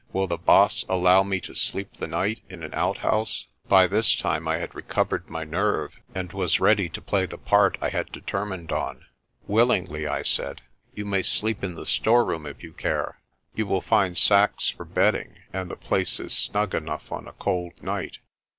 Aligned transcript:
Will 0.11 0.25
the 0.25 0.39
Baas 0.39 0.83
allow 0.89 1.21
me 1.21 1.39
to 1.41 1.53
sleep 1.53 1.97
the 1.97 2.07
night 2.07 2.41
in 2.49 2.63
an 2.63 2.73
outhouse?' 2.73 3.45
By 3.67 3.85
this 3.85 4.15
time 4.15 4.47
I 4.47 4.57
had 4.57 4.73
recovered 4.73 5.29
my 5.29 5.43
nerve 5.43 5.99
and 6.15 6.33
was 6.33 6.59
ready 6.59 6.89
to 6.89 6.99
play 7.03 7.27
the 7.27 7.37
part 7.37 7.77
I 7.81 7.89
had 7.89 8.11
determined 8.11 8.71
on. 8.71 9.05
"Willingly," 9.45 10.07
I 10.07 10.23
said. 10.23 10.61
"You 10.95 11.05
may 11.05 11.21
sleep 11.21 11.63
in 11.63 11.75
the 11.75 11.85
storeroom 11.85 12.47
if 12.47 12.63
you 12.63 12.73
care. 12.73 13.19
You 13.53 13.67
will 13.67 13.81
find 13.81 14.17
sacks 14.17 14.69
for 14.69 14.85
bedding 14.85 15.35
and 15.53 15.69
the 15.69 15.75
place 15.77 16.19
is 16.19 16.33
snug 16.35 16.73
enough 16.73 17.11
on 17.11 17.27
a 17.27 17.33
cold 17.33 17.83
night." 17.83 18.17